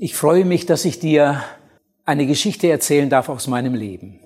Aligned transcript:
Ich 0.00 0.14
freue 0.14 0.44
mich, 0.44 0.64
dass 0.64 0.84
ich 0.84 1.00
dir 1.00 1.42
eine 2.04 2.24
Geschichte 2.28 2.68
erzählen 2.70 3.10
darf 3.10 3.28
aus 3.28 3.48
meinem 3.48 3.74
Leben. 3.74 4.20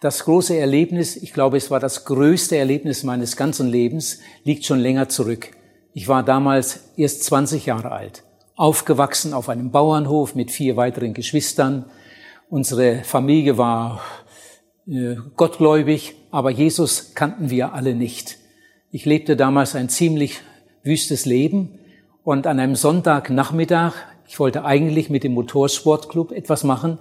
Das 0.00 0.24
große 0.24 0.56
Erlebnis, 0.56 1.14
ich 1.14 1.32
glaube, 1.32 1.58
es 1.58 1.70
war 1.70 1.78
das 1.78 2.04
größte 2.04 2.56
Erlebnis 2.56 3.04
meines 3.04 3.36
ganzen 3.36 3.68
Lebens, 3.68 4.18
liegt 4.42 4.64
schon 4.64 4.80
länger 4.80 5.08
zurück. 5.08 5.50
Ich 5.92 6.08
war 6.08 6.24
damals 6.24 6.90
erst 6.96 7.22
20 7.22 7.66
Jahre 7.66 7.92
alt, 7.92 8.24
aufgewachsen 8.56 9.32
auf 9.32 9.48
einem 9.48 9.70
Bauernhof 9.70 10.34
mit 10.34 10.50
vier 10.50 10.76
weiteren 10.76 11.14
Geschwistern. 11.14 11.84
Unsere 12.50 13.04
Familie 13.04 13.56
war 13.56 14.02
äh, 14.88 15.14
gottgläubig, 15.36 16.16
aber 16.32 16.50
Jesus 16.50 17.14
kannten 17.14 17.48
wir 17.48 17.74
alle 17.74 17.94
nicht. 17.94 18.38
Ich 18.90 19.04
lebte 19.04 19.36
damals 19.36 19.76
ein 19.76 19.88
ziemlich 19.88 20.40
wüstes 20.82 21.26
Leben 21.26 21.78
und 22.24 22.48
an 22.48 22.58
einem 22.58 22.74
Sonntagnachmittag 22.74 23.94
ich 24.32 24.40
wollte 24.40 24.64
eigentlich 24.64 25.10
mit 25.10 25.24
dem 25.24 25.34
Motorsportclub 25.34 26.32
etwas 26.32 26.64
machen, 26.64 26.98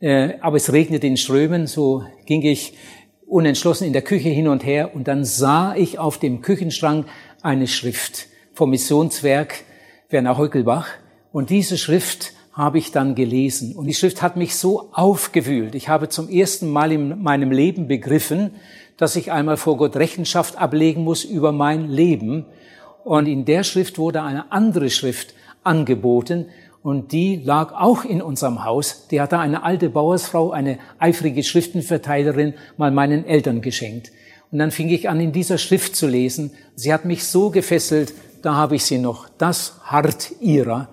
äh, 0.00 0.30
aber 0.40 0.56
es 0.56 0.72
regnete 0.72 1.06
in 1.06 1.16
Strömen, 1.16 1.68
so 1.68 2.02
ging 2.26 2.42
ich 2.42 2.74
unentschlossen 3.28 3.84
in 3.84 3.92
der 3.92 4.02
Küche 4.02 4.30
hin 4.30 4.48
und 4.48 4.66
her 4.66 4.92
und 4.92 5.06
dann 5.06 5.24
sah 5.24 5.76
ich 5.76 6.00
auf 6.00 6.18
dem 6.18 6.42
Küchenschrank 6.42 7.06
eine 7.42 7.68
Schrift 7.68 8.26
vom 8.54 8.70
Missionswerk 8.70 9.62
Werner 10.10 10.36
Heukelbach 10.36 10.88
und 11.30 11.50
diese 11.50 11.78
Schrift 11.78 12.32
habe 12.52 12.78
ich 12.78 12.90
dann 12.90 13.14
gelesen 13.14 13.76
und 13.76 13.86
die 13.86 13.94
Schrift 13.94 14.20
hat 14.20 14.36
mich 14.36 14.56
so 14.56 14.88
aufgewühlt. 14.94 15.76
Ich 15.76 15.88
habe 15.88 16.08
zum 16.08 16.28
ersten 16.28 16.68
Mal 16.68 16.90
in 16.90 17.22
meinem 17.22 17.52
Leben 17.52 17.86
begriffen, 17.86 18.50
dass 18.96 19.14
ich 19.14 19.30
einmal 19.30 19.58
vor 19.58 19.76
Gott 19.76 19.94
Rechenschaft 19.94 20.58
ablegen 20.58 21.04
muss 21.04 21.22
über 21.22 21.52
mein 21.52 21.88
Leben. 21.88 22.46
Und 23.04 23.26
in 23.26 23.44
der 23.44 23.62
Schrift 23.62 23.96
wurde 23.96 24.22
eine 24.22 24.50
andere 24.50 24.90
Schrift 24.90 25.34
angeboten, 25.64 26.46
und 26.84 27.12
die 27.12 27.36
lag 27.36 27.72
auch 27.72 28.04
in 28.04 28.20
unserem 28.20 28.62
Haus. 28.62 29.08
Die 29.10 29.18
hatte 29.18 29.38
eine 29.38 29.62
alte 29.62 29.88
Bauersfrau, 29.88 30.50
eine 30.50 30.78
eifrige 30.98 31.42
Schriftenverteilerin, 31.42 32.52
mal 32.76 32.90
meinen 32.90 33.26
Eltern 33.26 33.62
geschenkt. 33.62 34.12
Und 34.52 34.58
dann 34.58 34.70
fing 34.70 34.90
ich 34.90 35.08
an, 35.08 35.18
in 35.18 35.32
dieser 35.32 35.56
Schrift 35.56 35.96
zu 35.96 36.06
lesen. 36.06 36.50
Sie 36.74 36.92
hat 36.92 37.06
mich 37.06 37.24
so 37.24 37.48
gefesselt, 37.48 38.12
da 38.42 38.56
habe 38.56 38.76
ich 38.76 38.84
sie 38.84 38.98
noch. 38.98 39.30
Das 39.38 39.80
Hart 39.84 40.32
ihrer. 40.42 40.88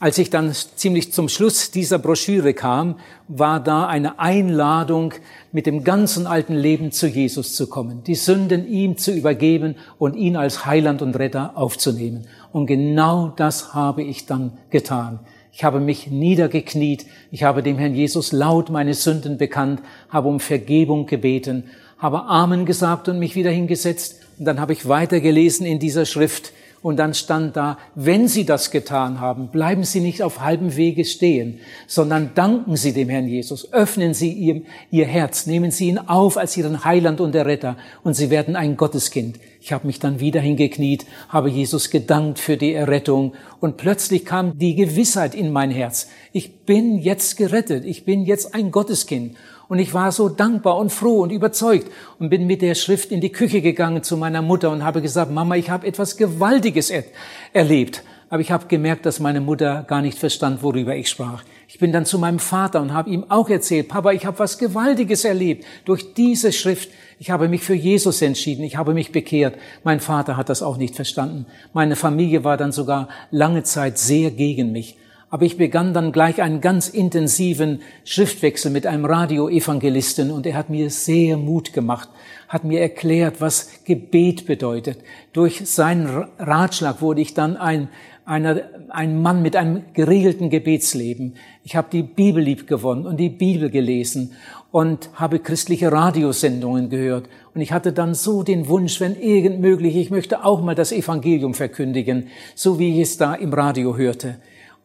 Als 0.00 0.16
ich 0.18 0.30
dann 0.30 0.52
ziemlich 0.52 1.12
zum 1.12 1.28
Schluss 1.28 1.72
dieser 1.72 1.98
Broschüre 1.98 2.54
kam, 2.54 3.00
war 3.26 3.58
da 3.58 3.88
eine 3.88 4.20
Einladung, 4.20 5.12
mit 5.50 5.66
dem 5.66 5.82
ganzen 5.82 6.28
alten 6.28 6.54
Leben 6.54 6.92
zu 6.92 7.08
Jesus 7.08 7.56
zu 7.56 7.66
kommen, 7.66 8.04
die 8.04 8.14
Sünden 8.14 8.68
ihm 8.68 8.96
zu 8.96 9.10
übergeben 9.10 9.74
und 9.98 10.14
ihn 10.14 10.36
als 10.36 10.64
Heiland 10.64 11.02
und 11.02 11.18
Retter 11.18 11.56
aufzunehmen. 11.56 12.28
Und 12.52 12.66
genau 12.66 13.32
das 13.34 13.74
habe 13.74 14.04
ich 14.04 14.26
dann 14.26 14.52
getan. 14.70 15.18
Ich 15.52 15.64
habe 15.64 15.80
mich 15.80 16.06
niedergekniet, 16.06 17.06
ich 17.32 17.42
habe 17.42 17.64
dem 17.64 17.78
Herrn 17.78 17.96
Jesus 17.96 18.30
laut 18.30 18.70
meine 18.70 18.94
Sünden 18.94 19.36
bekannt, 19.36 19.82
habe 20.10 20.28
um 20.28 20.38
Vergebung 20.38 21.06
gebeten, 21.06 21.64
habe 21.98 22.26
Amen 22.26 22.66
gesagt 22.66 23.08
und 23.08 23.18
mich 23.18 23.34
wieder 23.34 23.50
hingesetzt. 23.50 24.20
Und 24.38 24.44
dann 24.44 24.60
habe 24.60 24.74
ich 24.74 24.86
weitergelesen 24.86 25.66
in 25.66 25.80
dieser 25.80 26.06
Schrift, 26.06 26.52
und 26.82 26.96
dann 26.98 27.14
stand 27.14 27.56
da, 27.56 27.78
wenn 27.94 28.28
Sie 28.28 28.44
das 28.44 28.70
getan 28.70 29.20
haben, 29.20 29.48
bleiben 29.48 29.84
Sie 29.84 30.00
nicht 30.00 30.22
auf 30.22 30.40
halbem 30.40 30.76
Wege 30.76 31.04
stehen, 31.04 31.58
sondern 31.86 32.32
danken 32.34 32.76
Sie 32.76 32.92
dem 32.92 33.08
Herrn 33.08 33.26
Jesus, 33.26 33.72
öffnen 33.72 34.14
Sie 34.14 34.32
ihm 34.32 34.66
Ihr 34.90 35.06
Herz, 35.06 35.46
nehmen 35.46 35.70
Sie 35.70 35.88
ihn 35.88 35.98
auf 35.98 36.36
als 36.36 36.56
Ihren 36.56 36.84
Heiland 36.84 37.20
und 37.20 37.34
Erretter 37.34 37.76
und 38.04 38.14
Sie 38.14 38.30
werden 38.30 38.56
ein 38.56 38.76
Gotteskind. 38.76 39.38
Ich 39.60 39.72
habe 39.72 39.86
mich 39.86 39.98
dann 39.98 40.20
wieder 40.20 40.40
hingekniet, 40.40 41.04
habe 41.28 41.50
Jesus 41.50 41.90
gedankt 41.90 42.38
für 42.38 42.56
die 42.56 42.74
Errettung 42.74 43.34
und 43.60 43.76
plötzlich 43.76 44.24
kam 44.24 44.56
die 44.56 44.76
Gewissheit 44.76 45.34
in 45.34 45.52
mein 45.52 45.70
Herz. 45.70 46.08
Ich 46.32 46.60
bin 46.64 46.98
jetzt 46.98 47.36
gerettet, 47.36 47.84
ich 47.84 48.04
bin 48.04 48.24
jetzt 48.24 48.54
ein 48.54 48.70
Gotteskind. 48.70 49.36
Und 49.68 49.78
ich 49.78 49.92
war 49.92 50.12
so 50.12 50.28
dankbar 50.28 50.78
und 50.78 50.90
froh 50.90 51.20
und 51.20 51.30
überzeugt 51.30 51.90
und 52.18 52.30
bin 52.30 52.46
mit 52.46 52.62
der 52.62 52.74
Schrift 52.74 53.12
in 53.12 53.20
die 53.20 53.32
Küche 53.32 53.60
gegangen 53.60 54.02
zu 54.02 54.16
meiner 54.16 54.40
Mutter 54.40 54.70
und 54.70 54.82
habe 54.82 55.02
gesagt, 55.02 55.30
Mama, 55.30 55.56
ich 55.56 55.68
habe 55.68 55.86
etwas 55.86 56.16
Gewaltiges 56.16 56.88
er 56.88 57.04
erlebt. 57.52 58.02
Aber 58.30 58.40
ich 58.40 58.50
habe 58.50 58.66
gemerkt, 58.66 59.06
dass 59.06 59.20
meine 59.20 59.40
Mutter 59.40 59.84
gar 59.88 60.02
nicht 60.02 60.18
verstand, 60.18 60.62
worüber 60.62 60.94
ich 60.94 61.08
sprach. 61.08 61.44
Ich 61.66 61.78
bin 61.78 61.92
dann 61.92 62.06
zu 62.06 62.18
meinem 62.18 62.38
Vater 62.38 62.80
und 62.80 62.92
habe 62.92 63.10
ihm 63.10 63.24
auch 63.30 63.48
erzählt, 63.48 63.88
Papa, 63.88 64.12
ich 64.12 64.26
habe 64.26 64.38
was 64.38 64.58
Gewaltiges 64.58 65.24
erlebt 65.24 65.64
durch 65.84 66.14
diese 66.14 66.52
Schrift. 66.52 66.90
Ich 67.18 67.30
habe 67.30 67.48
mich 67.48 67.62
für 67.62 67.74
Jesus 67.74 68.22
entschieden, 68.22 68.64
ich 68.64 68.76
habe 68.76 68.94
mich 68.94 69.12
bekehrt. 69.12 69.56
Mein 69.82 70.00
Vater 70.00 70.36
hat 70.36 70.48
das 70.48 70.62
auch 70.62 70.76
nicht 70.76 70.94
verstanden. 70.94 71.46
Meine 71.72 71.96
Familie 71.96 72.44
war 72.44 72.56
dann 72.56 72.72
sogar 72.72 73.08
lange 73.30 73.64
Zeit 73.64 73.98
sehr 73.98 74.30
gegen 74.30 74.72
mich. 74.72 74.96
Aber 75.30 75.44
ich 75.44 75.58
begann 75.58 75.92
dann 75.92 76.10
gleich 76.10 76.40
einen 76.40 76.62
ganz 76.62 76.88
intensiven 76.88 77.80
Schriftwechsel 78.04 78.70
mit 78.70 78.86
einem 78.86 79.04
Radioevangelisten 79.04 80.30
und 80.30 80.46
er 80.46 80.56
hat 80.56 80.70
mir 80.70 80.88
sehr 80.88 81.36
Mut 81.36 81.74
gemacht, 81.74 82.08
hat 82.48 82.64
mir 82.64 82.80
erklärt, 82.80 83.40
was 83.40 83.84
Gebet 83.84 84.46
bedeutet. 84.46 84.98
Durch 85.34 85.68
seinen 85.68 86.06
Ratschlag 86.38 87.02
wurde 87.02 87.20
ich 87.20 87.34
dann 87.34 87.58
ein, 87.58 87.88
einer, 88.24 88.62
ein 88.88 89.20
Mann 89.20 89.42
mit 89.42 89.54
einem 89.54 89.82
geregelten 89.92 90.48
Gebetsleben. 90.48 91.34
Ich 91.62 91.76
habe 91.76 91.88
die 91.92 92.02
Bibel 92.02 92.42
lieb 92.42 92.66
gewonnen 92.66 93.06
und 93.06 93.18
die 93.18 93.28
Bibel 93.28 93.68
gelesen 93.68 94.32
und 94.70 95.10
habe 95.14 95.40
christliche 95.40 95.92
Radiosendungen 95.92 96.88
gehört. 96.88 97.28
Und 97.54 97.60
ich 97.60 97.72
hatte 97.72 97.92
dann 97.92 98.14
so 98.14 98.42
den 98.42 98.68
Wunsch, 98.68 98.98
wenn 98.98 99.14
irgend 99.14 99.60
möglich, 99.60 99.94
ich 99.96 100.10
möchte 100.10 100.42
auch 100.42 100.62
mal 100.62 100.74
das 100.74 100.90
Evangelium 100.90 101.52
verkündigen, 101.52 102.28
so 102.54 102.78
wie 102.78 102.94
ich 102.94 103.00
es 103.00 103.18
da 103.18 103.34
im 103.34 103.52
Radio 103.52 103.94
hörte. 103.94 104.36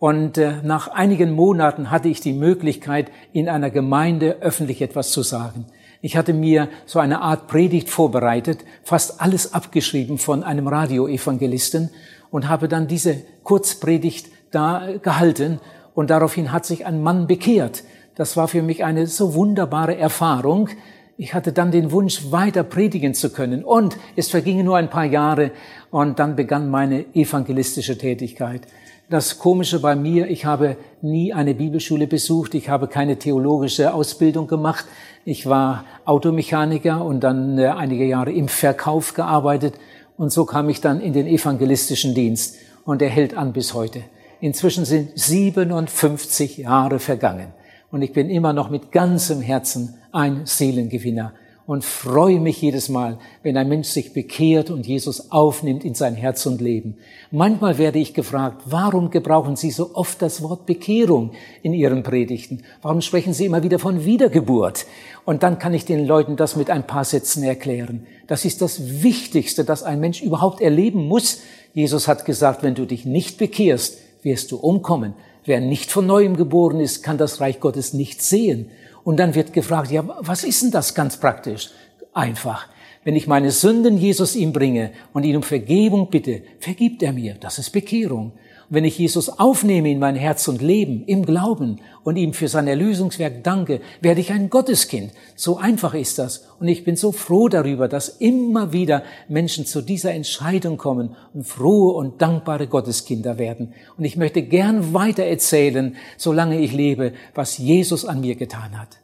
Und 0.03 0.37
äh, 0.37 0.55
nach 0.63 0.89
einigen 0.89 1.31
Monaten 1.31 1.89
hatte 1.89 2.09
ich 2.09 2.19
die 2.19 2.33
Möglichkeit, 2.33 3.09
in 3.31 3.47
einer 3.47 3.69
Gemeinde 3.69 4.41
öffentlich 4.41 4.81
etwas 4.81 5.11
zu 5.13 5.21
sagen. 5.21 5.63
Ich 6.01 6.17
hatte 6.17 6.33
mir 6.33 6.67
so 6.85 6.99
eine 6.99 7.21
Art 7.21 7.47
Predigt 7.47 7.89
vorbereitet, 7.89 8.65
fast 8.83 9.21
alles 9.21 9.53
abgeschrieben 9.53 10.17
von 10.17 10.43
einem 10.43 10.67
Radioevangelisten 10.67 11.89
und 12.31 12.49
habe 12.49 12.67
dann 12.67 12.89
diese 12.89 13.21
Kurzpredigt 13.43 14.27
da 14.51 14.89
gehalten 15.01 15.61
und 15.95 16.09
daraufhin 16.09 16.51
hat 16.51 16.65
sich 16.65 16.85
ein 16.85 17.01
Mann 17.01 17.25
bekehrt. 17.25 17.85
Das 18.15 18.35
war 18.35 18.49
für 18.49 18.61
mich 18.61 18.83
eine 18.83 19.07
so 19.07 19.35
wunderbare 19.35 19.95
Erfahrung. 19.95 20.67
Ich 21.15 21.33
hatte 21.33 21.53
dann 21.53 21.71
den 21.71 21.93
Wunsch, 21.93 22.29
weiter 22.29 22.65
predigen 22.65 23.13
zu 23.13 23.29
können. 23.29 23.63
Und 23.63 23.95
es 24.17 24.29
vergingen 24.29 24.65
nur 24.65 24.75
ein 24.75 24.89
paar 24.89 25.05
Jahre 25.05 25.51
und 25.91 26.19
dann 26.19 26.35
begann 26.35 26.69
meine 26.69 27.05
evangelistische 27.15 27.97
Tätigkeit. 27.97 28.67
Das 29.13 29.37
Komische 29.37 29.79
bei 29.79 29.95
mir, 29.95 30.27
ich 30.27 30.45
habe 30.45 30.75
nie 31.03 31.33
eine 31.33 31.53
Bibelschule 31.53 32.07
besucht, 32.07 32.55
ich 32.55 32.69
habe 32.69 32.87
keine 32.87 33.19
theologische 33.19 33.93
Ausbildung 33.93 34.47
gemacht. 34.47 34.85
Ich 35.23 35.45
war 35.45 35.85
Automechaniker 36.03 37.05
und 37.05 37.19
dann 37.19 37.59
äh, 37.59 37.67
einige 37.67 38.05
Jahre 38.05 38.31
im 38.31 38.47
Verkauf 38.47 39.13
gearbeitet 39.13 39.75
und 40.17 40.31
so 40.31 40.45
kam 40.45 40.67
ich 40.67 40.81
dann 40.81 40.99
in 40.99 41.13
den 41.13 41.27
evangelistischen 41.27 42.15
Dienst 42.15 42.55
und 42.85 43.03
er 43.03 43.09
hält 43.09 43.37
an 43.37 43.53
bis 43.53 43.75
heute. 43.75 44.01
Inzwischen 44.41 44.83
sind 44.83 45.11
57 45.13 46.57
Jahre 46.57 46.97
vergangen 46.97 47.53
und 47.91 48.01
ich 48.01 48.13
bin 48.13 48.31
immer 48.31 48.51
noch 48.51 48.71
mit 48.71 48.91
ganzem 48.91 49.41
Herzen 49.41 49.93
ein 50.11 50.47
Seelengewinner 50.47 51.33
und 51.65 51.85
freue 51.85 52.39
mich 52.39 52.61
jedes 52.61 52.89
Mal, 52.89 53.17
wenn 53.41 53.55
ein 53.55 53.69
Mensch 53.69 53.87
sich 53.87 54.13
bekehrt 54.13 54.69
und 54.69 54.85
Jesus 54.85 55.31
aufnimmt 55.31 55.85
in 55.85 55.95
sein 55.95 56.15
Herz 56.15 56.45
und 56.45 56.59
Leben. 56.59 56.97
Manchmal 57.31 57.77
werde 57.77 57.99
ich 57.99 58.13
gefragt, 58.13 58.63
warum 58.65 59.09
gebrauchen 59.09 59.55
Sie 59.55 59.71
so 59.71 59.91
oft 59.93 60.21
das 60.21 60.41
Wort 60.41 60.65
Bekehrung 60.65 61.31
in 61.61 61.73
Ihren 61.73 62.03
Predigten? 62.03 62.63
Warum 62.81 63.01
sprechen 63.01 63.33
Sie 63.33 63.45
immer 63.45 63.63
wieder 63.63 63.79
von 63.79 64.03
Wiedergeburt? 64.03 64.85
Und 65.25 65.43
dann 65.43 65.57
kann 65.57 65.73
ich 65.73 65.85
den 65.85 66.05
Leuten 66.05 66.35
das 66.35 66.57
mit 66.57 66.69
ein 66.69 66.85
paar 66.85 67.05
Sätzen 67.05 67.43
erklären. 67.43 68.05
Das 68.27 68.43
ist 68.43 68.61
das 68.61 69.01
Wichtigste, 69.01 69.63
das 69.63 69.83
ein 69.83 70.01
Mensch 70.01 70.21
überhaupt 70.21 70.59
erleben 70.59 71.07
muss. 71.07 71.39
Jesus 71.73 72.09
hat 72.09 72.25
gesagt, 72.25 72.61
wenn 72.63 72.75
du 72.75 72.85
dich 72.85 73.05
nicht 73.05 73.37
bekehrst, 73.37 73.99
wirst 74.21 74.51
du 74.51 74.57
umkommen. 74.57 75.13
Wer 75.45 75.59
nicht 75.59 75.91
von 75.91 76.05
neuem 76.05 76.37
geboren 76.37 76.79
ist, 76.79 77.03
kann 77.03 77.17
das 77.17 77.41
Reich 77.41 77.59
Gottes 77.59 77.93
nicht 77.93 78.21
sehen. 78.21 78.69
Und 79.03 79.17
dann 79.17 79.35
wird 79.35 79.53
gefragt, 79.53 79.91
ja, 79.91 80.03
was 80.19 80.43
ist 80.43 80.61
denn 80.63 80.71
das 80.71 80.95
ganz 80.95 81.17
praktisch? 81.17 81.69
Einfach. 82.13 82.67
Wenn 83.03 83.15
ich 83.15 83.27
meine 83.27 83.51
Sünden 83.51 83.97
Jesus 83.97 84.35
ihm 84.35 84.53
bringe 84.53 84.91
und 85.11 85.23
ihn 85.23 85.35
um 85.35 85.43
Vergebung 85.43 86.09
bitte, 86.09 86.41
vergibt 86.59 87.03
er 87.03 87.11
mir. 87.11 87.35
Das 87.35 87.59
ist 87.59 87.71
Bekehrung. 87.71 88.31
Wenn 88.73 88.85
ich 88.85 88.97
Jesus 88.97 89.29
aufnehme 89.29 89.91
in 89.91 89.99
mein 89.99 90.15
Herz 90.15 90.47
und 90.47 90.59
Leben, 90.59 91.03
im 91.05 91.27
Glauben 91.27 91.79
und 92.03 92.15
ihm 92.15 92.33
für 92.33 92.47
sein 92.47 92.65
Erlösungswerk 92.65 93.43
danke, 93.43 93.81
werde 94.01 94.19
ich 94.19 94.31
ein 94.31 94.49
Gotteskind. 94.49 95.11
So 95.35 95.57
einfach 95.57 95.93
ist 95.93 96.17
das. 96.17 96.47
Und 96.59 96.67
ich 96.67 96.83
bin 96.83 96.95
so 96.95 97.11
froh 97.11 97.49
darüber, 97.49 97.87
dass 97.87 98.09
immer 98.09 98.73
wieder 98.73 99.03
Menschen 99.27 99.67
zu 99.67 99.83
dieser 99.83 100.13
Entscheidung 100.13 100.77
kommen 100.77 101.15
und 101.35 101.43
frohe 101.43 101.93
und 101.93 102.19
dankbare 102.19 102.65
Gotteskinder 102.65 103.37
werden. 103.37 103.75
Und 103.95 104.05
ich 104.05 104.17
möchte 104.17 104.41
gern 104.41 104.91
weiter 104.91 105.25
erzählen, 105.25 105.95
solange 106.17 106.59
ich 106.59 106.73
lebe, 106.73 107.13
was 107.35 107.59
Jesus 107.59 108.05
an 108.05 108.21
mir 108.21 108.33
getan 108.33 108.79
hat. 108.81 109.02